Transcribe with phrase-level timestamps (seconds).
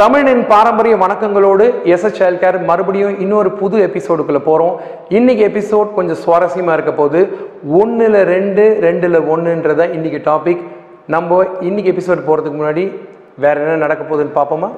[0.00, 4.74] தமிழின் பாரம்பரிய வணக்கங்களோடு எஸ்எஸ் எஸ் சைல்ட் கேர் மறுபடியும் இன்னொரு புது எபிசோடுக்குள்ள போகிறோம்
[5.08, 7.20] இன்னைக்கு எபிசோட் கொஞ்சம் சுவாரஸ்யமாக இருக்க போது
[7.80, 10.62] ஒன்றில் ரெண்டு ரெண்டில் ஒன்றுன்றத இன்னைக்கு டாபிக்
[11.06, 12.84] நம்ம இன்னைக்கு எபிசோட் போகிறதுக்கு முன்னாடி
[13.36, 14.70] வேற என்ன நடக்க போகுதுன்னு பார்ப்போமா?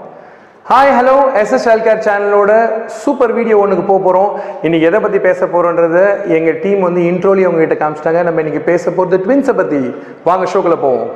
[0.70, 2.52] Hi hello SS S care சேனலோட
[2.86, 4.30] சூப்பர் வீடியோ ஒன்றுக்கு போக போகிறோம்
[4.62, 8.22] இன்னைக்கு எதை பற்றி பேச போகிறோன்றத எங்கள் டீம் வந்து இன்ட்ரோலி அவங்ககிட்ட காமிச்சிட்டாங்க.
[8.22, 9.94] நம்ம இன்னைக்கு பேச போகிறது ட்வின்ஸை பற்றி
[10.24, 11.10] வாங்க ஷோக்குள்ள போவோம்.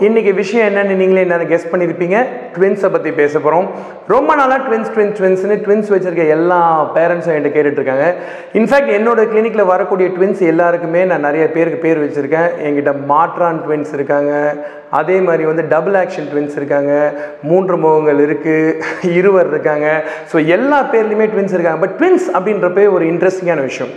[0.00, 2.18] இன்றைக்கி இன்னைக்கு விஷயம் என்னன்னு நீங்களே என்ன கெஸ் பண்ணியிருப்பீங்க
[2.54, 3.66] ட்வின்ஸை பற்றி பேச போகிறோம்
[4.12, 6.58] ரொம்ப நாளாக ட்வின்ஸ் ட்வின்ஸ் ட்வின்ஸ்னு ட்வின்ஸ் வச்சிருக்க எல்லா
[6.94, 8.06] பேரண்ட்ஸும் என்கிட்ட கேட்டுட்டு இருக்காங்க
[8.60, 12.48] இன்ஃபேக்ட் என்னோட கிளினிக்கில் வரக்கூடிய ட்வின்ஸ் எல்லாருக்குமே நான் நிறைய பேருக்கு பேர் வச்சுருக்கேன்.
[12.66, 14.32] என்கிட்ட மாற்றான் ட்வின்ஸ் இருக்காங்க.
[14.98, 16.92] அதே மாதிரி வந்து டபுள் ஆக்ஷன் ட்வின்ஸ் இருக்காங்க
[17.50, 19.88] மூன்று முகங்கள் இருக்குது இருவர் இருக்காங்க.
[20.30, 21.80] ஸோ எல்லா பேர்லையுமே ட்வின்ஸ் இருக்காங்க.
[21.84, 23.92] பட் ட்வின்ஸ் அப்படின்றப்பே ஒரு இன்ட்ரெஸ்டிங்கான விஷயம்.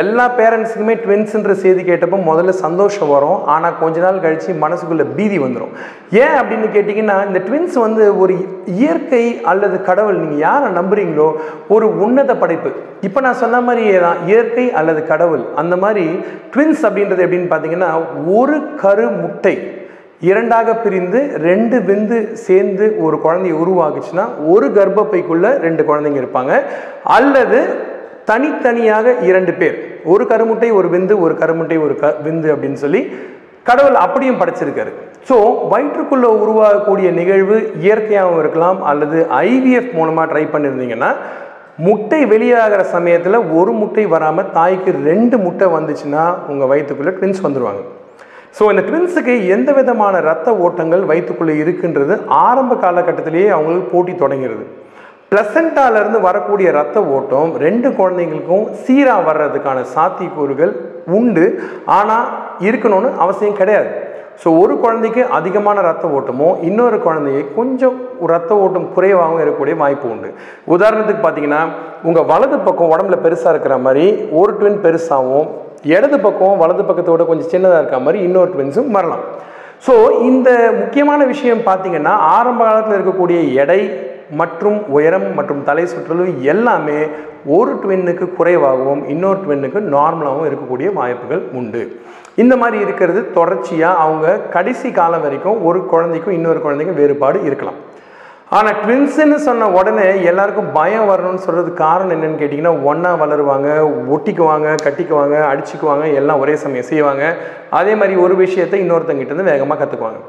[0.00, 3.38] எல்லா பேரண்ட்ஸுக்குமே ட்வின்ஸுன்ற செய்தி கேட்டப்போ முதல்ல சந்தோஷம் வரும்.
[3.54, 5.74] ஆனால் கொஞ்ச நாள் கழித்து மனசுக்குள்ளே பீதி வந்துடும்
[6.22, 8.34] ஏன் அப்படின்னு கேட்டிங்கன்னா இந்த ட்வின்ஸ் வந்து ஒரு
[8.82, 11.28] இயற்கை அல்லது கடவுள் நீங்கள் யாரை நம்புறீங்களோ
[11.76, 12.72] ஒரு உன்னத படைப்பு.
[13.08, 15.44] இப்போ நான் சொன்ன மாதிரியே தான் இயற்கை அல்லது கடவுள்.
[15.62, 16.06] அந்த மாதிரி
[16.54, 17.90] ட்வின்ஸ் அப்படின்றது எப்படின்னு பார்த்தீங்கன்னா
[18.40, 19.56] ஒரு கரு முட்டை.
[20.28, 24.24] இரண்டாக பிரிந்து ரெண்டு விந்து சேர்ந்து ஒரு குழந்தைய உருவாகுச்சுன்னா
[24.54, 26.52] ஒரு கர்ப்பப்பைக்குள்ளே ரெண்டு குழந்தைங்க இருப்பாங்க.
[27.16, 27.60] அல்லது
[28.30, 29.76] தனித்தனியாக இரண்டு பேர்.
[30.12, 33.00] ஒரு கருமுட்டை ஒரு விந்து ஒரு கருமுட்டை ஒரு க விந்து அப்படின்னு சொல்லி
[33.68, 34.92] கடவுள் அப்படியும் படைச்சிருக்காரு.
[35.28, 35.36] ஸோ
[35.72, 39.18] வயிற்றுக்குள்ளே உருவாகக்கூடிய நிகழ்வு இயற்கையாகவும் இருக்கலாம் அல்லது
[39.48, 41.10] ஐவிஎஃப் மூலமாக ட்ரை பண்ணியிருந்தீங்கன்னா
[41.86, 47.82] முட்டை வெளியாகிற சமயத்தில் ஒரு முட்டை வராமல் தாய்க்கு ரெண்டு முட்டை வந்துச்சுன்னா உங்கள் வயிற்றுக்குள்ளே ட்வின்ஸ் வந்துடுவாங்க
[48.56, 52.14] ஸோ இந்த ட்வின்ஸுக்கு எந்த விதமான ரத்த ஓட்டங்கள் வயிற்றுக்குள்ளே இருக்குன்றது?
[52.46, 54.64] ஆரம்ப காலகட்டத்திலேயே அவங்களுக்கு போட்டி தொடங்கிறது.
[55.30, 60.72] பிளசண்டாலேருந்து வரக்கூடிய ரத்த ஓட்டம் ரெண்டு குழந்தைங்களுக்கும் சீராக வர்றதுக்கான சாத்தியக்கூறுகள்
[61.18, 61.46] உண்டு.
[61.98, 62.28] ஆனால்
[62.68, 63.90] இருக்கணும்னு அவசியம் கிடையாது.
[64.42, 67.96] ஸோ ஒரு குழந்தைக்கு அதிகமான ரத்த ஓட்டமோ இன்னொரு குழந்தைக்கு கொஞ்சம்
[68.32, 70.28] ரத்த ஓட்டம் குறைவாகவும் இருக்கக்கூடிய வாய்ப்பு உண்டு.
[70.74, 71.60] உதாரணத்துக்கு பார்த்தீங்கன்னா
[72.08, 74.06] உங்கள் வலது பக்கம் உடம்புல பெருசாக இருக்கிற மாதிரி
[74.40, 75.48] ஒரு ட்வின் பெருசாகவும்
[75.94, 79.24] இடது பக்கம் வலது பக்கத்தோட கொஞ்சம் சின்னதாக இருக்கிற மாதிரி இன்னொரு ட்வின்ஸும் வரலாம்.
[79.86, 79.94] ஸோ
[80.30, 80.48] இந்த
[80.80, 83.80] முக்கியமான விஷயம் பார்த்தீங்கன்னா ஆரம்ப காலத்தில் இருக்கக்கூடிய எடை
[84.40, 86.98] மற்றும் உயரம் மற்றும் தலை சுற்றலும் எல்லாமே
[87.56, 91.82] ஒரு ட்வின்னுக்கு குறைவாகவும் இன்னொரு ட்வின்னுக்கு நார்மலாகவும் இருக்கக்கூடிய வாய்ப்புகள் உண்டு.
[92.42, 97.80] இந்த மாதிரி இருக்கிறது தொடர்ச்சியாக அவங்க கடைசி காலம் வரைக்கும் ஒரு குழந்தைக்கும் இன்னொரு குழந்தைக்கும் வேறுபாடு இருக்கலாம்.
[98.56, 103.68] ஆனால் ட்வின்ஸுன்னு சொன்ன உடனே எல்லாருக்கும் பயம் வரணும்னு சொல்கிறதுக்கு காரணம் என்னன்னு கேட்டிங்கன்னா ஒன்றா வளருவாங்க
[104.14, 107.24] ஒட்டிக்குவாங்க கட்டிக்குவாங்க அடிச்சுக்குவாங்க எல்லாம் ஒரே சமயம் செய்வாங்க.
[107.80, 110.20] அதே மாதிரி ஒரு விஷயத்தை இன்னொருத்தங்கிட்ட இருந்து வேகமாக கற்றுக்குவாங்க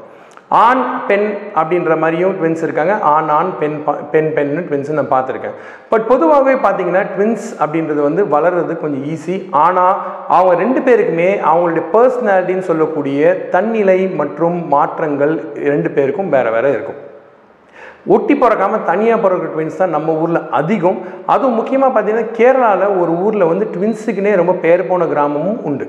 [0.50, 1.26] ஆண் பெண்
[1.60, 2.94] அப்படின்ற மாதிரியும் ட்வின்ஸ் இருக்காங்க.
[3.12, 3.78] ஆண் ஆண் பெண்
[4.12, 5.56] பெண் பெண்ணு ட்வின்ஸ் நான் பார்த்துருக்கேன்.
[5.92, 9.96] பட் பொதுவாகவே பார்த்தீங்கன்னா ட்வின்ஸ் அப்படின்றது வந்து வளர்றது கொஞ்சம் ஈஸி ஆனால்
[10.36, 15.34] அவங்க ரெண்டு பேருக்குமே அவங்களுடைய பர்சனாலிட்டின்னு சொல்லக்கூடிய தன்னிலை மற்றும் மாற்றங்கள்
[15.74, 17.00] ரெண்டு பேருக்கும் வேறு வேறு இருக்கும்.
[18.14, 20.98] ஒட்டி பிறக்காமல் தனியாக பிறக்கிற ட்வின்ஸ் தான் நம்ம ஊரில் அதிகம்.
[21.34, 25.86] அதுவும் முக்கியமாக பார்த்தீங்கன்னா கேரளாவில் ஒரு ஊரில் வந்து ட்வின்ஸுக்குனே ரொம்ப பேர் போன கிராமமும் உண்டு.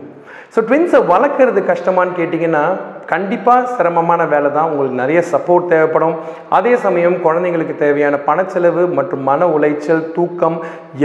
[0.54, 2.64] ஸோ ட்வின்ஸை வளர்க்குறது கஷ்டமான்னு கேட்டிங்கன்னா
[3.12, 6.16] கண்டிப்பாக சிரமமான வேலை தான் உங்களுக்கு நிறைய சப்போர்ட் தேவைப்படும்.
[6.58, 10.58] அதே சமயம் குழந்தைங்களுக்கு தேவையான பணச்செலவு மற்றும் மன உளைச்சல் தூக்கம்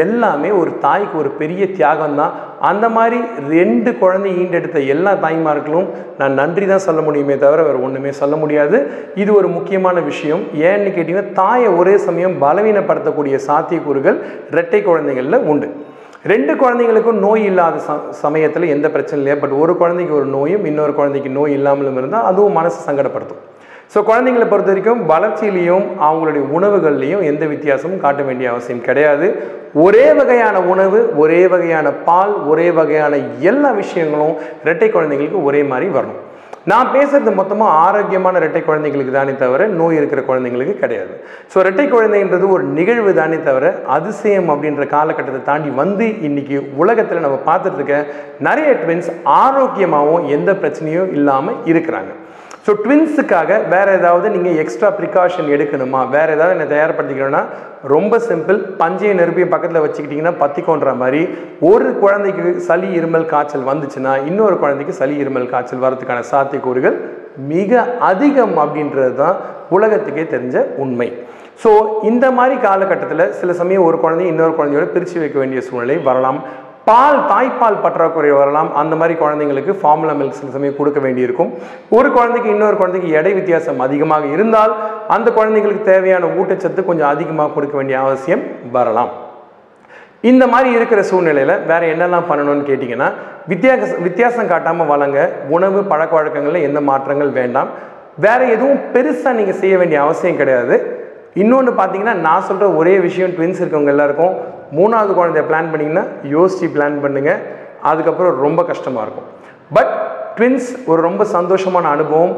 [0.04, 2.34] எல்லாமே ஒரு தாய்க்கு ஒரு பெரிய தியாகம் தான்
[2.70, 3.18] அந்த மாதிரி
[3.54, 5.88] ரெண்டு குழந்தை ஈண்டெடுத்த எல்லா தாய்மார்களும்
[6.18, 8.78] நான் நன்றி தான் சொல்ல முடியுமே தவிர வேறு ஒன்றுமே சொல்ல முடியாது.
[9.22, 10.44] இது ஒரு முக்கியமான விஷயம்.
[10.70, 14.20] ஏன்னு கேட்டிங்கன்னா தாயை ஒரே சமயம் பலவீனப்படுத்தக்கூடிய சாத்தியக்கூறுகள்
[14.52, 15.68] இரட்டை குழந்தைகளில் உண்டு.
[16.30, 19.36] ரெண்டு குழந்தைங்களுக்கும் நோய் இல்லாத ச சமயத்தில் எந்த பிரச்சனையும் இல்லையா?
[19.42, 23.40] பட் ஒரு குழந்தைக்கு ஒரு நோயும் இன்னொரு குழந்தைக்கு நோய் இல்லாமலும் இருந்தால் அதுவும் மனசு சங்கடப்படுத்தும்.
[23.92, 29.28] ஸோ குழந்தைங்களை பொறுத்த வரைக்கும் வளர்ச்சியிலையும் அவங்களுடைய உணவுகள்லையும் எந்த வித்தியாசமும் காட்ட வேண்டிய அவசியம் கிடையாது.
[29.86, 33.16] ஒரே வகையான உணவு ஒரே வகையான பால் ஒரே வகையான
[33.50, 36.22] எல்லா விஷயங்களும் இரட்டை குழந்தைங்களுக்கு ஒரே மாதிரி வரணும்.
[36.70, 41.14] நான் பேசுறது மொத்தமாக ஆரோக்கியமான இரட்டை குழந்தைங்களுக்கு தானே தவிர நோய் இருக்கிற குழந்தைங்களுக்கு கிடையாது.
[41.52, 47.40] ஸோ இரட்டை குழந்தைன்றது ஒரு நிகழ்வு தானே தவிர அதிசயம் அப்படின்ற காலகட்டத்தை தாண்டி வந்து இன்னைக்கு உலகத்தில் நம்ம
[47.48, 47.96] பார்த்துட்டு இருக்க
[48.48, 49.10] நிறைய ட்வின்ஸ்
[49.44, 52.12] ஆரோக்கியமாகவும் எந்த பிரச்சனையும் இல்லாமல் இருக்கிறாங்க.
[52.66, 56.00] ஸோ ட்வின்ஸுக்காக வேற ஏதாவது நீங்கள் எக்ஸ்ட்ரா ப்ரிகாஷன் எடுக்கணுமா?
[56.14, 57.40] வேற ஏதாவது என்ன தயார்படுத்திக்கணும்னா
[57.94, 61.22] ரொம்ப சிம்பிள் பஞ்சையும் நெருப்பையும் பக்கத்தில் வச்சுக்கிட்டிங்கன்னா பத்திக்கோன்ற மாதிரி
[61.70, 66.98] ஒரு குழந்தைக்கு சளி இருமல் காய்ச்சல் வந்துச்சுன்னா இன்னொரு குழந்தைக்கு சளி இருமல் காய்ச்சல் வரதுக்கான சாத்தியக்கூறுகள்
[67.52, 69.36] மிக அதிகம் அப்படின்றது தான்
[69.76, 71.08] உலகத்துக்கே தெரிஞ்ச உண்மை.
[71.62, 71.70] ஸோ
[72.10, 76.38] இந்த மாதிரி காலகட்டத்தில் சில சமயம் ஒரு குழந்தைய இன்னொரு குழந்தையோட பிரித்து வைக்க வேண்டிய சூழ்நிலை வரலாம்.
[76.88, 81.50] பால் தாய்ப்பால் பற்றாக்குறை வரலாம் அந்த மாதிரி குழந்தைங்களுக்கு ஃபார்முலா மில்க் சில சமயம் கொடுக்க வேண்டியிருக்கும்.
[81.96, 84.72] ஒரு குழந்தைக்கு இன்னொரு குழந்தைக்கு எடை வித்தியாசம் அதிகமாக இருந்தால்
[85.16, 88.42] அந்த குழந்தைங்களுக்கு தேவையான ஊட்டச்சத்து கொஞ்சம் அதிகமாக கொடுக்க வேண்டிய அவசியம்
[88.76, 89.12] வரலாம்.
[90.30, 93.08] இந்த மாதிரி இருக்கிற சூழ்நிலையில் வேற என்னெல்லாம் பண்ணணும்னு கேட்டிங்கன்னா
[93.52, 95.18] வித்தியாச வித்தியாசம் காட்டாமல் வழங்க
[95.56, 97.70] உணவு பழக்க வழக்கங்களில் எந்த மாற்றங்கள் வேண்டாம்.
[98.26, 100.76] வேற எதுவும் பெருசாக நீங்கள் செய்ய வேண்டிய அவசியம் கிடையாது.
[101.40, 104.34] இன்னொன்று பார்த்தீங்கன்னா நான் சொல்கிற ஒரே விஷயம் ட்வின்ஸ் இருக்கவங்க எல்லாருக்கும்.
[104.78, 106.02] மூணாவது குழந்தைய பிளான் பண்ணிங்கன்னா
[106.34, 107.38] யோசிச்சு பிளான் பண்ணுங்கள்
[107.90, 109.28] அதுக்கப்புறம் ரொம்ப கஷ்டமாக இருக்கும்.
[109.76, 109.92] பட்
[110.36, 112.34] ட்வின்ஸ் ஒரு ரொம்ப சந்தோஷமான அனுபவம்.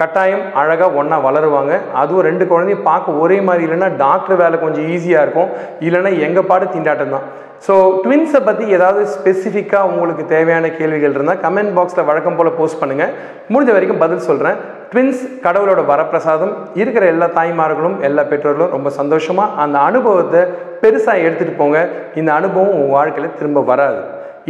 [0.00, 1.72] கட்டாயம் அழகாக ஒன்றா வளருவாங்க.
[2.00, 5.50] அதுவும் ரெண்டு குழந்தையும் பார்க்க ஒரே மாதிரி இல்லைன்னா டாக்டர் வேலை கொஞ்சம் ஈஸியாக இருக்கும்.
[5.86, 7.26] இல்லைன்னா எங்கள் பாடு திண்டாட்டம் தான்.
[7.66, 7.74] ஸோ
[8.04, 13.12] ட்வின்ஸை பற்றி ஏதாவது ஸ்பெசிஃபிக்காக உங்களுக்கு தேவையான கேள்விகள் இருந்தால் கமெண்ட் பாக்ஸில் வழக்கம் போல் போஸ்ட் பண்ணுங்கள்
[13.52, 14.58] முடிஞ்ச வரைக்கும் பதில் சொல்கிறேன்
[14.92, 20.42] ட்வின்ஸ் கடவுளோட வரப்பிரசாதம் இருக்கிற எல்லா தாய்மார்களும் எல்லா பெற்றோர்களும் ரொம்ப சந்தோஷமாக அந்த அனுபவத்தை
[20.82, 21.78] பெருசாக எடுத்துகிட்டு போங்க.
[22.20, 24.00] இந்த அனுபவம் உங்கள் வாழ்க்கையில் திரும்ப வராது.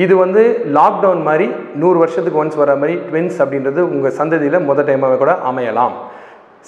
[0.04, 0.42] இது வந்து
[0.76, 1.46] லாக்டவுன் மாதிரி
[1.82, 5.94] நூறு வருஷத்துக்கு ஒன்ஸ் வர மாதிரி ட்வின்ஸ் அப்படின்றது உங்கள் சந்ததியில் முத டைமாகவே கூட அமையலாம்.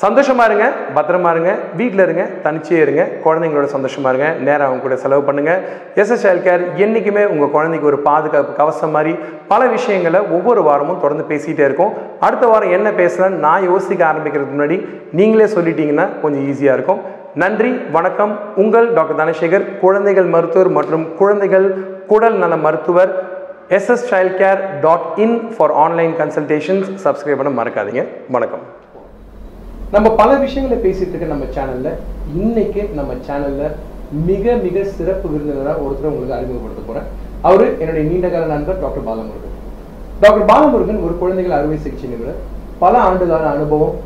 [0.00, 0.64] சந்தோஷமா இருங்க
[0.96, 3.02] பத்திரமா இருங்க வீட்டில் இருங்க தனிச்சே இருங்க.
[3.24, 5.52] குழந்தைங்களோட சந்தோஷமா இருங்க நேரம் அவங்க கூட செலவு பண்ணுங்க.
[6.00, 9.12] எஸ்எஸ் சைல்ட் கேர் என்றைக்குமே உங்கள் குழந்தைக்கு ஒரு பாதுகாப்பு கவசம் மாதிரி
[9.52, 11.94] பல விஷயங்களை ஒவ்வொரு வாரமும் தொடர்ந்து பேசிகிட்டே இருக்கோம்.
[12.20, 14.78] அடுத்த வாரம் என்ன பேசலாம்னு நான் யோசிக்க ஆரம்பிக்கிறதுக்கு முன்னாடி
[15.12, 17.00] நீங்களே சொல்லிட்டீங்கன்னா கொஞ்சம் ஈஸியாக இருக்கும்.
[17.34, 18.38] நன்றி வணக்கம்.
[18.56, 21.68] உங்கள் டாக்டர் தனசேகர் குழந்தைகள் மருத்துவர் மற்றும் குழந்தைகள்
[22.12, 23.12] குடல் நல மருத்துவர்.
[23.78, 28.04] SS child care dot in for online consultations subscribe பண்ண மறக்காதீங்க.
[28.28, 28.75] வணக்கம்.
[29.94, 31.88] நம்ம பல விஷயங்களை பேசிட்டு இருக்க நம்ம சேனல்ல
[32.40, 33.64] இன்னைக்கு நம்ம சேனல்ல
[34.30, 37.06] மிக மிக சிறப்பு விருந்தினராக ஒருத்தர் உங்களுக்கு அறிமுகப்படுத்த போறேன்.
[37.46, 39.54] அவரு என்னுடைய நீண்டகால நண்பர் டாக்டர் பாலமுருகன்.
[40.22, 42.40] டாக்டர் பாலமுருகன் ஒரு குழந்தைகள் அறுவை சிகிச்சை நிபுணர்.
[42.82, 43.96] பல ஆண்டுகால அனுபவம்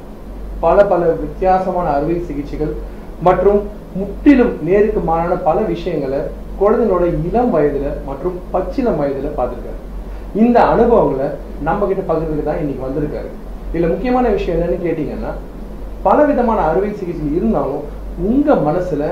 [0.65, 2.73] பல பல வித்தியாசமான அறுவை சிகிச்சைகள்
[3.29, 3.61] மற்றும்
[4.01, 6.21] முற்றிலும் நேருக்கு மாறான பல விஷயங்களை
[6.63, 9.81] குழந்தைங்களோட இளம் வயதுல மற்றும் பச்சிளம் வயதுல பார்த்துருக்காரு.
[10.43, 11.29] இந்த அனுபவங்களை
[11.69, 13.31] நம்ம கிட்ட பகிர்ந்துக்கு தான் இன்னைக்கு வந்திருக்காரு.
[13.73, 15.33] இதுல முக்கியமான விஷயம் என்னன்னு கேட்டீங்கன்னா
[16.03, 17.83] பல விதமான அறுவை சிகிச்சை இருந்தாலும்
[18.25, 19.03] உங்க மனசுல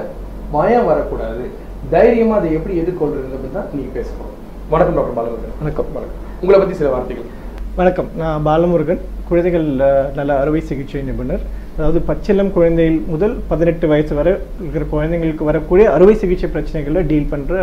[0.53, 1.43] பயம் வரக்கூடாது.
[1.91, 4.33] தைரியமா அதை எப்படி எதிர்கொள்றதுன்னு பத்தி தான் நீங்க பேசணும்.
[4.71, 5.55] வணக்கம் டாக்டர் பாலமுருகன்.
[5.61, 5.89] வணக்கம்.
[5.93, 6.23] வணக்கம்.
[6.43, 7.29] உங்களை பத்தி சில வார்த்தைகள்.
[7.77, 8.09] வணக்கம்.
[8.17, 11.43] நான் பாலமுருகன் குழந்தைகள் அஹ், நல அறுவை சிகிச்சை நிபுணர்.
[11.77, 17.57] அதாவது பச்சிளம் குழந்தைகள் முதல் பதினெட்டு வயசு வரை இருக்கிற குழந்தைங்களுக்கு வரக்கூடிய அறுவை சிகிச்சை பிரச்சனைகளை டீல் பண்ணுற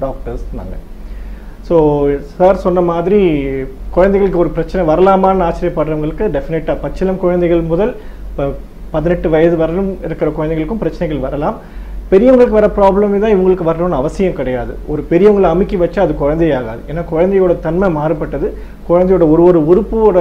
[0.00, 0.82] டாக்டர்ஸ் நாங்கள்
[1.68, 1.76] ஸோ
[2.32, 3.20] சார் சொன்ன மாதிரி
[3.90, 7.92] குழந்தைகளுக்கு ஒரு பிரச்சனை வரலாமான்னு ஆச்சரியப்படுறவங்களுக்கு டெஃபினட்டாக பச்சிளம் குழந்தைகள் முதல்
[8.30, 8.44] இப்போ
[8.94, 11.58] பதினெட்டு வயது வரலும் இருக்கிற குழந்தைகளுக்கும் பிரச்சனைகள் வரலாம்.
[12.12, 14.72] பெரியவங்களுக்கு வர ப்ராப்ளம் தான் இவங்களுக்கு வரணும்னு அவசியம் கிடையாது.
[14.92, 16.80] ஒரு பெரியவங்களை அமுக்கி வச்சா அது குழந்தையாகாது.
[16.90, 18.48] ஏன்னா குழந்தையோட தன்மை மாறுபட்டது.
[18.88, 20.18] குழந்தையோட ஒரு ஒரு உறுப்போட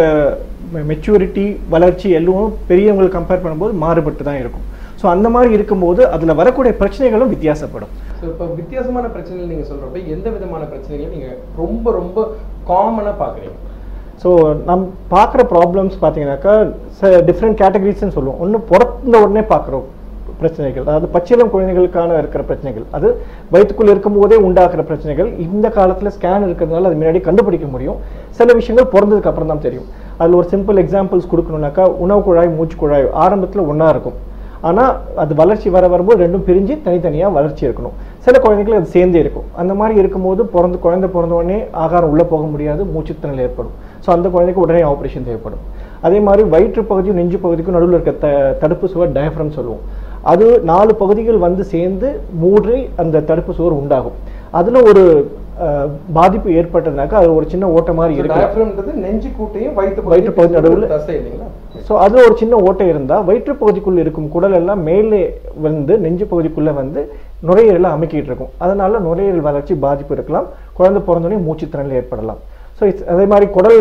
[0.90, 4.66] மெச்சூரிட்டி வளர்ச்சி எல்லாம் பெரியவங்களை கம்பேர் பண்ணும்போது மாறுபட்டு தான் இருக்கும்.
[5.02, 7.92] ஸோ அந்த மாதிரி இருக்கும்போது அதில் வரக்கூடிய பிரச்சனைகளும் வித்தியாசப்படும்.
[8.20, 12.28] ஸோ இப்போ வித்தியாசமான பிரச்சனைகள் நீங்கள் சொல்கிறப்ப எந்த விதமான பிரச்சனைகளும் நீங்கள் ரொம்ப ரொம்ப
[12.72, 13.58] காமனாக பார்க்குறீங்க?
[14.24, 14.30] ஸோ
[14.70, 14.84] நம்
[15.14, 16.54] பார்க்குற ப்ராப்ளம்ஸ் பார்த்தீங்கன்னாக்கா
[17.28, 18.40] டிஃப்ரெண்ட் கேட்டகரிஸ்ன்னு சொல்லுவோம்.
[18.44, 19.88] ஒன்று பிறந்த உடனே பார்க்குறோம்
[20.42, 20.84] பிரச்சனைகள்.
[20.88, 22.86] அதாவது பச்சிளம் குழந்தைகளுக்கான இருக்கிற பிரச்சனைகள்.
[22.98, 23.08] அது
[23.54, 25.30] வயிற்றுக்குள்ள இருக்கும்போதே உண்டாக்குற பிரச்சனைகள்.
[25.46, 27.98] இந்த காலத்தில் ஸ்கேன் இருக்கிறதுனால அது முன்னாடி கண்டுபிடிக்க முடியும்.
[28.38, 29.88] சில விஷயங்கள் பிறந்ததுக்கு அப்புறம் தான் தெரியும்.
[30.20, 34.18] அதில் ஒரு சிம்பிள் எக்ஸாம்பிள்ஸ் கொடுக்கணுனாக்கா உணவு குழாய் மூச்சு குழாய் ஆரம்பத்தில் ஒன்றா இருக்கும்.
[34.70, 37.94] ஆனால் அது வளர்ச்சி வர வரும்போது ரெண்டும் பிரிஞ்சு தனித்தனியாக வளர்ச்சி இருக்கணும்.
[38.26, 39.46] சில குழந்தைங்களுக்கு அது சேர்ந்தே இருக்கும்.
[39.62, 42.82] அந்த மாதிரி இருக்கும்போது பிறந்து குழந்தை பிறந்த உடனே ஆகாரம் உள்ளே போக முடியாது.
[42.96, 43.76] மூச்சுத்திறல் ஏற்படும்.
[44.04, 45.64] ஸோ அந்த குழந்தைக்கு உடனே ஆப்ரேஷன் தேவைப்படும்.
[46.08, 48.30] அதே மாதிரி வயிற்று பகுதியும் நெஞ்சு பகுதிக்கும் நடுவில் இருக்க த
[48.62, 49.84] தடுப்பு சுவர் டயஃப்ரம் சொல்லுவோம்.
[50.32, 52.08] அது நாலு பகுதிகள் வந்து சேர்ந்து
[52.44, 54.18] மூடி அந்த தடுப்பு சுவர் உண்டாகும்.
[54.60, 55.04] அதில் ஒரு
[56.18, 60.88] பாதிப்பு ஏற்பட்டதுனாக்கா அது ஒரு சின்ன ஓட்ட மாதிரி இருக்கு டயப்ரம்ன்றது நெஞ்சு கூட்டையும் வயிற்று வயிற்று பகுதி நடுவுல.
[61.88, 65.20] ஸோ அதில் ஒரு சின்ன ஓட்டை இருந்தால் வயிற்று பகுதிக்குள்ள இருக்கும் குடல் எல்லாம் மேலே
[65.66, 67.02] வந்து நெஞ்சு பகுதிக்குள்ள வந்து
[67.50, 68.54] நுரையீரலை அமுக்கிட்டு இருக்கும்.
[68.66, 70.48] அதனால நுரையீரல் வளர்ச்சி பாதிப்பு இருக்கலாம்.
[70.80, 72.42] குழந்தை பிறந்தோடனே மூச்சுத்திறனில் ஏற்படலாம்.
[72.80, 73.80] ஸோ அதே மாதிரி குடல்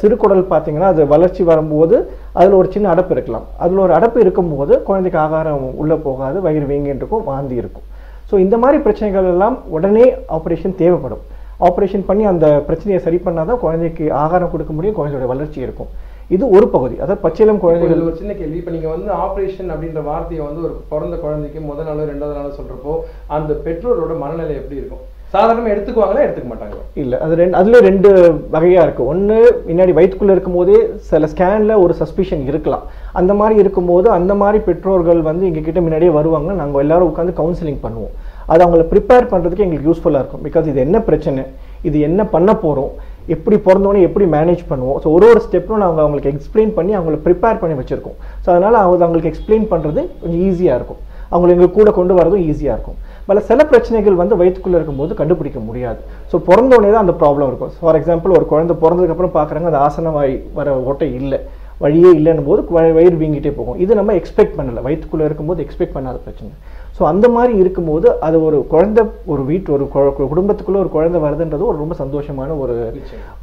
[0.00, 1.96] சிறு குடல் பார்த்தீங்கன்னா அது வளர்ச்சி வரும்போது
[2.38, 3.46] அதில் ஒரு சின்ன அடப்பு இருக்கலாம்.
[3.64, 6.66] அதில் ஒரு அடப்பு இருக்கும்போது குழந்தைக்கு ஆகாரம் உள்ளே போகாது வயிறு
[7.00, 7.86] இருக்கும் வாந்தி இருக்கும்.
[8.30, 11.24] ஸோ இந்த மாதிரி பிரச்சனைகள் எல்லாம் உடனே ஆப்ரேஷன் தேவைப்படும்.
[11.66, 15.90] ஆப்ரேஷன் பண்ணி அந்த பிரச்சனையை சரி பண்ணால் தான் குழந்தைக்கு ஆகாரம் கொடுக்க முடியும் குழந்தையோட வளர்ச்சி இருக்கும்.
[16.34, 16.96] இது ஒரு பகுதி.
[17.02, 18.56] அதாவது பச்சிளம் குழந்தைகள் ஒரு சின்ன கேள்வி.
[18.60, 22.94] இப்போ நீங்க வந்து ஆபரேஷன் அப்படின்ற வார்த்தையை வந்து ஒரு பிறந்த குழந்தைக்கு முதல் நாள் ரெண்டாவது நாள் சொல்றப்போ
[23.36, 25.04] அந்த பெற்றோரோட மனநிலை எப்படி இருக்கும்?
[25.36, 28.10] சாதாரணமாக எடுத்துக்குவாங்களா எடுத்துக்க மாட்டாங்க இல்லை அது ரெண்டு அதுல ரெண்டு
[28.54, 29.02] வகையாக இருக்கு.
[29.12, 29.38] ஒன்று
[29.70, 30.78] முன்னாடி வயிற்றுக்குள்ளே இருக்கும்போதே
[31.10, 32.84] சில ஸ்கேனில் ஒரு சஸ்பிஷன் இருக்கலாம்.
[33.20, 36.50] அந்த மாதிரி இருக்கும்போது அந்த மாதிரி பெற்றோர்கள் வந்து எங்ககிட்ட முன்னாடியே வருவாங்க.
[36.60, 38.14] நாங்கள் எல்லாரும் உட்காந்து கவுன்சிலிங் பண்ணுவோம்.
[38.52, 40.44] அது அவங்கள ப்ரிப்பேர் பண்ணுறதுக்கு எங்களுக்கு யூஸ்ஃபுல்லாக இருக்கும்.
[40.46, 41.44] பிகாஸ் இது என்ன பிரச்சனை?
[41.88, 42.92] இது என்ன பண்ண போகிறோம்
[43.34, 44.98] எப்படி பிறந்தோன்னே எப்படி மேனேஜ் பண்ணுவோம்?
[45.04, 48.16] ஸோ ஒரு ஒரு ஸ்டெப்பும் நாங்கள் அவங்களுக்கு எக்ஸ்பிளைன் பண்ணி அவங்கள ப்ரிப்பேர் பண்ணி வச்சுருக்கோம்.
[48.44, 51.00] ஸோ அதனால் அவங்க அவங்களுக்கு எக்ஸ்பிளைன் பண்ணுறது கொஞ்சம் ஈஸியாக இருக்கும்.
[51.32, 52.98] அவங்களை எங்கள் கூட கொண்டு வரதும் ஈஸியாக இருக்கும்.
[53.28, 56.00] பல சில பிரச்சனைகள் வந்து வயிற்றுக்குள்ள இருக்கும்போது கண்டுபிடிக்க முடியாது.
[56.32, 57.72] ஸோ பிறந்த உடனே தான் அந்த ப்ராப்ளம் இருக்கும்.
[57.82, 61.40] ஃபார் எக்ஸாம்பிள் ஒரு குழந்தை பிறந்ததுக்கப்புறம் பார்க்குறாங்க அந்த ஆசனவாய் வர ஓட்டை இல்லை
[61.82, 62.60] வழியே இல்லைன்னும் போது
[62.98, 63.78] வயிறு வீங்கிட்டே போகும்.
[63.84, 64.82] இது நம்ம எக்ஸ்பெக்ட் பண்ணல.
[64.86, 66.52] வயிற்றுக்குள்ள இருக்கும்போது எக்ஸ்பெக்ட் பண்ணாத பிரச்சனை.
[66.98, 69.02] ஸோ அந்த மாதிரி இருக்கும்போது அது ஒரு குழந்தை
[69.32, 69.84] ஒரு வீட்டு ஒரு
[70.30, 72.76] குடும்பத்துக்குள்ள ஒரு குழந்தை வருதுன்றது ஒரு ரொம்ப சந்தோஷமான ஒரு.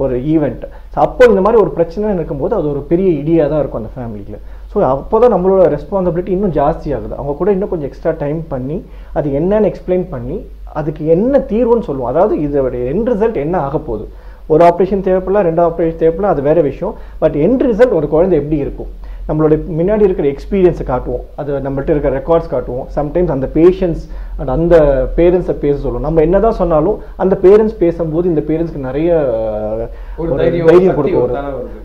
[0.04, 0.64] ஒரு ஈவெண்ட்
[1.04, 4.40] அப்போ இந்த மாதிரி ஒரு பிரச்சனை இருக்கும்போது அது ஒரு பெரிய இடியாக தான் இருக்கும் அந்த ஃபேமிலியில்
[4.74, 8.78] ஸோ அப்போ தான் நம்மளோட ரெஸ்பான்சிபிலிட்டி இன்னும் ஜாஸ்தி ஆகுது அவங்க கூட இன்னும் கொஞ்சம் எக்ஸ்ட்ரா டைம் பண்ணி
[9.20, 10.38] அது என்னன்னு எக்ஸ்பிளைன் பண்ணி
[10.80, 12.12] அதுக்கு என்ன தீர்வுன்னு சொல்லுவோம்.
[12.12, 14.06] அதாவது இதோடைய என் ரிசல்ட் என்ன ஆக போகுது?
[14.54, 16.94] ஒரு ஆப்ரேஷன் தேவைப்படலாம் ரெண்டு ஆப்ரேஷன் தேவைப்படலாம் அது வேற விஷயம்.
[17.22, 18.90] பட் என் ரிசல்ட் ஒரு குழந்தை எப்படி இருக்கும்?
[19.28, 21.24] நம்மளோட முன்னாடி இருக்கிற எக்ஸ்பீரியன்ஸை காட்டுவோம்.
[21.40, 22.86] அது நம்மள்ட்ட இருக்கிற ரெக்கார்ட்ஸ் காட்டுவோம்.
[22.98, 24.02] சம்டைம்ஸ் அந்த பேஷன்ஸ்
[24.40, 24.76] அண்ட் அந்த
[25.20, 26.06] பேரண்ட்ஸை பேச சொல்லுவோம்.
[26.08, 29.10] நம்ம என்னதான் சொன்னாலும் அந்த பேரண்ட்ஸ் பேசும்போது இந்த பேரண்ட்ஸ்க்கு நிறைய
[30.42, 31.44] தைரியம், கொடுக்க தானா.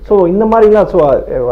[0.09, 0.99] ஸோ இந்த மாதிரிலாம் ஸோ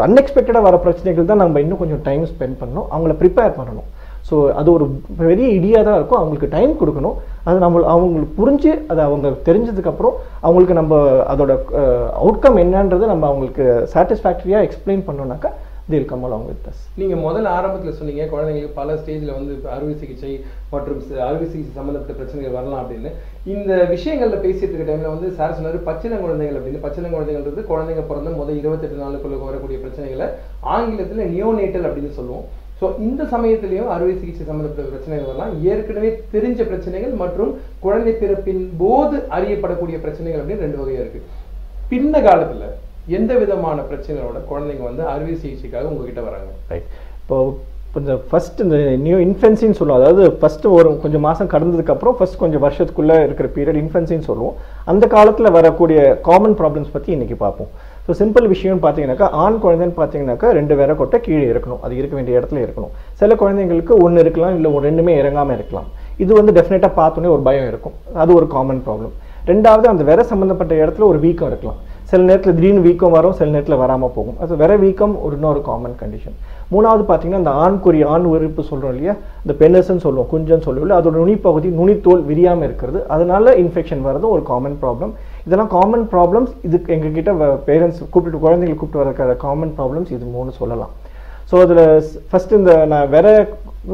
[0.06, 2.88] அன்எக்ஸ்பெக்டடாக வர பிரச்சனைகள் தான் நம்ம இன்னும் கொஞ்சம் டைம் ஸ்பெண்ட் பண்ணணும்.
[2.94, 3.88] அவங்கள ப்ரிப்பேர் பண்ணணும்.
[4.28, 4.84] ஸோ அது ஒரு
[5.18, 6.20] பெரிய இடியாக தான் இருக்கும்.
[6.20, 7.16] அவங்களுக்கு டைம் கொடுக்கணும்.
[7.48, 10.14] அது நம்ம அவங்களுக்கு புரிஞ்சு அது அவங்க தெரிஞ்சதுக்கப்புறம்
[10.46, 10.96] அவங்களுக்கு நம்ம
[11.32, 11.52] அதோட
[12.22, 13.64] அவுட்கம் என்னன்றதை நம்ம அவங்களுக்கு
[13.94, 15.52] சாட்டிஸ்ஃபேக்டரியாக எக்ஸ்பிளைன் பண்ணோம்னாக்கா
[15.90, 16.78] தில் கம் along with us
[17.24, 20.30] முதல்ல ஆரம்பத்தில் சொன்னீங்க குழந்தைங்களுக்கு பல ஸ்டேஜில் வந்து அறுவை சிகிச்சை
[20.72, 23.10] மற்றும் அறுவை சிகிச்சை சம்மந்தப்பட்ட பிரச்சனைகள் வரலாம் அப்படின்னு.
[23.52, 26.80] இந்த விஷயங்களில் பேசிட்டு இருக்க டைமில் வந்து சார் சொன்னார் பச்சிளம் குழந்தைகள் அப்படின்னு.
[26.86, 30.26] பச்சிளம் குழந்தைகள்ன்றது குழந்தைங்க பிறந்த முதல் இருபத்தெட்டு நாளுக்குள்ள வரக்கூடிய பிரச்சனைகளை
[30.76, 32.44] ஆங்கிலத்தில் நியோனேட்டல் அப்படின்னு சொல்லுவோம்.
[32.80, 35.52] ஸோ இந்த சமயத்திலையும் அறுவை சிகிச்சை சம்பந்தப்பட்ட பிரச்சனைகள் வரலாம்.
[35.74, 37.52] ஏற்கனவே தெரிஞ்ச பிரச்சனைகள் மற்றும்
[37.84, 41.22] குழந்தை பிறப்பின் போது அறியப்படக்கூடிய பிரச்சனைகள் அப்படின்னு ரெண்டு வகையாக இருக்கு.
[41.92, 42.66] பின்ன காலத்தில்
[43.16, 46.50] எந்த விதமான பிரச்சனைகளோட குழந்தைங்க வந்து அறுவை சிகிச்சைக்காக உங்ககிட்ட வராங்க?
[46.70, 46.86] ரைட்
[47.22, 47.36] இப்போ
[47.94, 50.00] கொஞ்சம் ஃபர்ஸ்ட் இந்த நியூ இன்ஃபென்சின்னு சொல்லுவோம்.
[50.00, 54.56] அதாவது ஃபர்ஸ்ட் ஒரு கொஞ்சம் மாதம் கடந்ததுக்கப்புறம் ஃபர்ஸ்ட் கொஞ்சம் வருஷத்துக்குள்ளே இருக்கிற பீரியட் இன்ஃபென்சின்னு சொல்லுவோம்.
[54.92, 55.98] அந்த காலத்தில் வரக்கூடிய
[56.28, 57.70] காமன் ப்ராப்ளம்ஸ் பற்றி இன்றைக்கி பார்ப்போம்.
[58.06, 61.80] ஸோ சிம்பிள் விஷயம்னு பார்த்தீங்கன்னாக்கா ஆண் குழந்தைன்னு பார்த்தீங்கன்னாக்கா ரெண்டு வேற கொட்டை கீழே இருக்கணும்.
[61.86, 62.92] அது இருக்க வேண்டிய இடத்துல இருக்கணும்.
[63.22, 65.88] சில குழந்தைங்களுக்கு ஒன்று இருக்கலாம் இல்லை ஒரு ரெண்டுமே இறங்காமல் இருக்கலாம்.
[66.24, 67.96] இது வந்து டெஃபினட்டாக பார்த்தோன்னே ஒரு பயம் இருக்கும்.
[68.24, 69.14] அது ஒரு காமன் ப்ராப்ளம்
[69.52, 71.80] ரெண்டாவது அந்த வேற சம்மந்தப்பட்ட இடத்துல ஒரு வீக்கம் இருக்கலாம்.
[72.10, 74.36] சில நேரத்தில் திடீர்னு வீக்கம் வரும் சில நேரத்தில் வராமல் போகும்.
[74.42, 76.36] அது விர வீக்கம் ஒரு இன்னொரு காமன் கண்டிஷன்
[76.72, 79.14] மூணாவது பார்த்தீங்கன்னா இந்த ஆண்குறி ஆண் உறுப்பு சொல்கிறோம் இல்லையா?
[79.44, 83.00] இந்த பெனஸ்ன்னு சொல்லுவோம் குஞ்சன்னு சொல்லுவோம் இல்லை அதோட நுனிப்பகுதி நுனித்தோல் விரியாமல் இருக்கிறது.
[83.14, 85.12] அதனால இன்ஃபெக்ஷன் வர்றது ஒரு காமன் ப்ராப்ளம்
[85.46, 87.32] இதெல்லாம் காமன் ப்ராப்ளம்ஸ் இதுக்கு எங்ககிட்ட
[87.68, 90.92] பேரண்ட்ஸ் கூப்பிட்டு குழந்தைங்களை கூப்பிட்டு வர காமன் ப்ராப்ளம்ஸ் இது மூணு சொல்லலாம்.
[91.50, 91.84] ஸோ அதில்
[92.30, 93.26] ஃபஸ்ட்டு இந்த நான் விர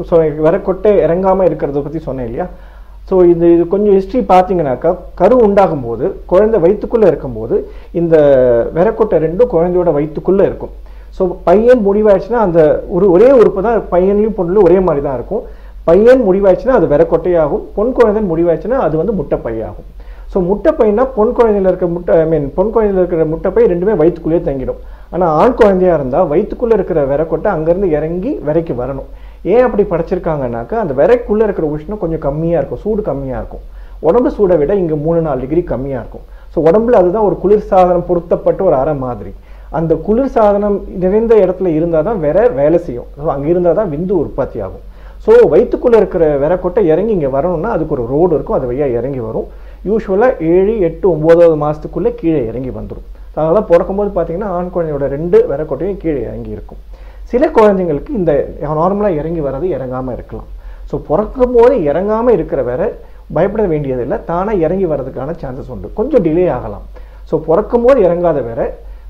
[0.09, 0.15] ஸோ
[0.45, 2.47] விர கொட்டை இறங்காமல் இருக்கிறத பற்றி சொன்னேன் இல்லையா?
[3.09, 4.91] ஸோ இது இது கொஞ்சம் ஹிஸ்ட்ரி பார்த்தீங்கன்னாக்கா
[5.21, 7.55] கரு உண்டாகும் போது குழந்தை வயிற்றுக்குள்ளே இருக்கும்போது
[8.01, 8.15] இந்த
[8.77, 10.73] விரக்கொட்டை ரெண்டும் குழந்தையோட வயிற்றுக்குள்ளே இருக்கும்.
[11.17, 12.59] ஸோ பையன் முடிவாயிடுச்சுன்னா அந்த
[12.95, 15.43] ஒரு ஒரே உறுப்பு தான் பையன்லையும் பொண்ணுலையும் ஒரே மாதிரி தான் இருக்கும்.
[15.89, 19.87] பையன் முடிவாயிடுச்சுன்னா அது விரக்கொட்டையாகும் பொன் குழந்தைன்னு முடிவாயிடுச்சுன்னா அது வந்து முட்டைப்பையாகும்.
[20.31, 24.79] ஸோ முட்டைப்பைனா பொன் குழந்தையில் இருக்கிற முட்டை ஐ மீன் பொன் குழந்தையில் இருக்கிற முட்டைப்பை ரெண்டுமே வயிற்றுக்குள்ளேயே தங்கிடும்.
[25.13, 29.09] ஆனால் ஆண் குழந்தையா இருந்தால் வயிற்றுக்குள்ளே இருக்கிற விரக்கொட்டை அங்கேருந்து இறங்கி விரைக்கு வரணும்.
[29.51, 33.63] ஏன் அப்படி படைச்சிருக்காங்கனாக்கா அந்த விரைக்குள்ளே இருக்கிற உஷ்ணம் கொஞ்சம் கம்மியாக இருக்கும் சூடு கம்மியாக இருக்கும்.
[34.09, 36.25] உடம்பு சூடை விட இங்கே மூணு நாலு டிகிரி கம்மியாக இருக்கும்.
[36.53, 39.31] ஸோ உடம்புல அதுதான் ஒரு குளிர் சாதனம் பொருத்தப்பட்ட ஒரு அறை மாதிரி.
[39.77, 43.07] அந்த குளிர் சாதனம் நிறைந்த இடத்துல இருந்தால் தான் விரை வேலை செய்யும்.
[43.21, 44.83] ஸோ அங்கே இருந்தால் தான் விந்து உற்பத்தி ஆகும்.
[45.25, 48.57] ஸோ வயிற்றுக்குள்ளே இருக்கிற விரக்கொட்டை இறங்கி இங்கே வரணும்னா அதுக்கு ஒரு ரோடு இருக்கும்.
[48.59, 49.47] அது வழியாக இறங்கி வரும்.
[49.89, 56.01] யூஸ்வலாக ஏழு எட்டு ஒம்போதாவது மாதத்துக்குள்ளே கீழே இறங்கி வந்துடும் அதனால் பிறக்கும்போது பார்த்தீங்கன்னா ஆண் குழந்தையோட ரெண்டு விரக்கொட்டையும்
[56.03, 56.81] கீழே இறங்கி இருக்கும்.
[57.33, 58.31] சில குழந்தைங்களுக்கு இந்த
[58.81, 60.49] நார்மலாக இறங்கி வர்றது இறங்காமல் இருக்கலாம்.
[60.89, 62.81] ஸோ பிறக்கும் போது இறங்காமல் இருக்கிற வேற
[63.35, 64.17] பயப்பட வேண்டியதில்லை.
[64.31, 65.87] தானாக இறங்கி வர்றதுக்கான சான்சஸ் உண்டு.
[65.99, 66.83] கொஞ்சம் டிலே ஆகலாம்.
[67.29, 68.61] ஸோ பிறக்கும் போது இறங்காத வேற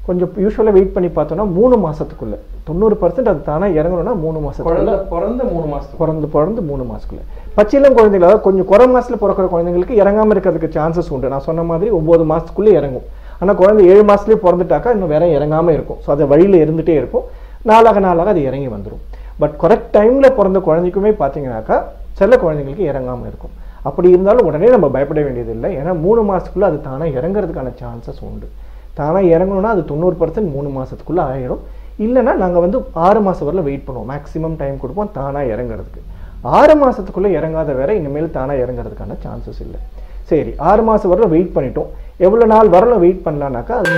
[0.08, 2.36] கொஞ்சம் யூஸ்வலாக வெயிட் பண்ணி பார்த்தோம்னா மூணு மாசத்துக்குள்ள.
[2.68, 4.80] தொண்ணூறு பர்சன்ட் அது தானாக இறங்கணும்னா மூணு மாசத்துக்குள்ள.
[4.80, 7.24] குழந்தை பிறந்த மூணு மாசத்துக்கு பிறந்து பிறந்து மூணு மாசத்துக்குள்ள.
[7.58, 11.32] பச்சிளம் குழந்தைகள் அதாவது கொஞ்சம் குறை மாசத்துல பிறக்கிற குழந்தைங்களுக்கு இறங்காம இருக்கிறதுக்கு சான்சஸ் உண்டு.
[11.36, 13.08] நான் சொன்ன மாதிரி ஒன்பது மாசத்துக்குள்ளே இறங்கும்.
[13.42, 16.02] ஆனா குழந்தை ஏழு மாசத்துலயே பிறந்துட்டாக்கா இன்னும் வேற இறங்காம இருக்கும்.
[16.06, 17.26] ஸோ அது வழியில இருந்துட்டே இருக்கும்.
[17.70, 19.04] நாளாக நாளாக அது இறங்கி வந்துடும்
[19.42, 21.78] பட் கரெக்ட் டைமில் பிறந்த குழந்தைக்குமே பார்த்தீங்கன்னாக்கா
[22.20, 23.54] சில குழந்தைங்களுக்கு இறங்காமல் இருக்கும்.
[23.88, 25.70] அப்படி இருந்தாலும் உடனே நம்ம பயப்பட வேண்டியதில்லை.
[25.80, 28.48] ஏன்னா மூணு மாதத்துக்குள்ளே அது தானாக இறங்குறதுக்கான சான்சஸ் உண்டு.
[29.00, 31.64] தானாக இறங்கணும்னா அது தொண்ணூறு பர்சன்ட் மூணு மாதத்துக்குள்ளே ஆயிடும்.
[32.06, 34.10] இல்லைன்னா நாங்கள் வந்து ஆறு மாதம் வரல வெயிட் பண்ணுவோம்.
[34.12, 36.04] மேக்ஸிமம் டைம் கொடுப்போம் தானாக இறங்குறதுக்கு.
[36.60, 39.82] ஆறு மாதத்துக்குள்ளே இறங்காத வேற இனிமேல் தானாக இறங்குறதுக்கான சான்சஸ் இல்லை.
[40.32, 41.92] சரி ஆறு மாதம் வரல வெயிட் பண்ணிட்டோம்.
[42.28, 43.92] எவ்வளோ நாள் வரல வெயிட் பண்ணலான்னாக்கா அது